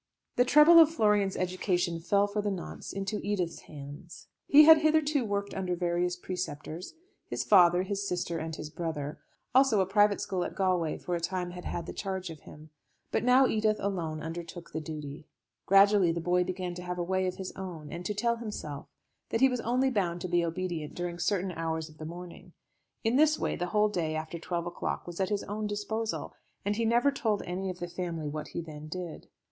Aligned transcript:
The 0.35 0.45
trouble 0.45 0.79
of 0.79 0.89
Florian's 0.89 1.37
education 1.37 1.99
fell 1.99 2.25
for 2.25 2.41
the 2.41 2.49
nonce 2.49 2.91
into 2.91 3.21
Edith's 3.23 3.59
hands. 3.67 4.29
He 4.47 4.63
had 4.63 4.79
hitherto 4.79 5.23
worked 5.23 5.53
under 5.53 5.75
various 5.75 6.15
preceptors; 6.15 6.95
his 7.27 7.43
father, 7.43 7.83
his 7.83 8.07
sister, 8.07 8.39
and 8.39 8.55
his 8.55 8.71
brother; 8.71 9.19
also 9.53 9.79
a 9.79 9.85
private 9.85 10.19
school 10.19 10.43
at 10.43 10.55
Galway 10.55 10.97
for 10.97 11.13
a 11.13 11.19
time 11.19 11.51
had 11.51 11.65
had 11.65 11.85
the 11.85 11.93
charge 11.93 12.31
of 12.31 12.39
him. 12.39 12.71
But 13.11 13.23
now 13.23 13.45
Edith 13.45 13.77
alone 13.79 14.23
undertook 14.23 14.71
the 14.71 14.81
duty. 14.81 15.27
Gradually 15.67 16.11
the 16.11 16.19
boy 16.19 16.43
began 16.45 16.73
to 16.73 16.81
have 16.81 16.97
a 16.97 17.03
way 17.03 17.27
of 17.27 17.35
his 17.35 17.51
own, 17.51 17.91
and 17.91 18.03
to 18.07 18.15
tell 18.15 18.37
himself 18.37 18.87
that 19.29 19.41
he 19.41 19.49
was 19.49 19.61
only 19.61 19.91
bound 19.91 20.19
to 20.21 20.27
be 20.27 20.43
obedient 20.43 20.95
during 20.95 21.19
certain 21.19 21.51
hours 21.51 21.89
of 21.89 21.99
the 21.99 22.05
morning. 22.05 22.53
In 23.03 23.17
this 23.17 23.37
way 23.37 23.55
the 23.55 23.67
whole 23.67 23.87
day 23.87 24.15
after 24.15 24.39
twelve 24.39 24.65
o'clock 24.65 25.05
was 25.05 25.19
at 25.19 25.29
his 25.29 25.43
own 25.43 25.67
disposal, 25.67 26.33
and 26.65 26.75
he 26.75 26.85
never 26.85 27.11
told 27.11 27.43
any 27.43 27.69
of 27.69 27.77
the 27.77 27.87
family 27.87 28.27
what 28.27 28.47
he 28.47 28.61
then 28.61 28.87
did. 28.87 29.27